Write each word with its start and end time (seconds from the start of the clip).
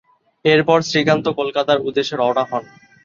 এরপর 0.45 0.79
শ্রীকান্ত 0.81 1.25
কলকাতার 1.39 1.83
উদ্দেশে 1.87 2.15
রওনা 2.15 2.43
হন। 2.49 2.63